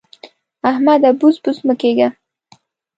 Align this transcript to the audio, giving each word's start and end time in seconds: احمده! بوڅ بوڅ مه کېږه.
احمده! 0.69 1.09
بوڅ 1.19 1.35
بوڅ 1.43 1.57
مه 1.67 1.73
کېږه. 1.81 2.07